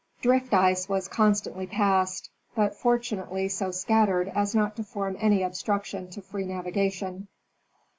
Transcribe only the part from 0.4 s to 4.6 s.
ice was constantly passed, but fortunately so scattered as